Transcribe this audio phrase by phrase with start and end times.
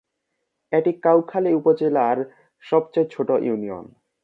[0.71, 2.17] এটি কাউখালী উপজেলার
[2.63, 3.85] সবচেয়ে ছোট ইউনিয়ন।